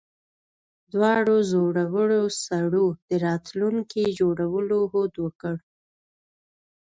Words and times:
دواړو 0.93 1.35
زړورو 1.51 2.21
سړو 2.45 2.85
د 3.09 3.11
راتلونکي 3.25 4.03
جوړولو 4.19 4.77
هوډ 4.91 5.13
وکړ 5.25 5.55